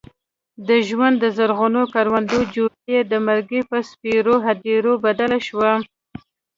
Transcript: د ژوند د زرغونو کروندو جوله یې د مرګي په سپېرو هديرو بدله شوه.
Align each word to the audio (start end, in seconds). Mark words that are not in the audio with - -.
د 0.67 0.69
ژوند 0.87 1.15
د 1.19 1.25
زرغونو 1.37 1.81
کروندو 1.93 2.39
جوله 2.55 2.79
یې 2.93 2.99
د 3.11 3.13
مرګي 3.27 3.61
په 3.69 3.77
سپېرو 3.89 4.35
هديرو 4.45 4.93
بدله 5.05 5.37
شوه. 5.47 5.71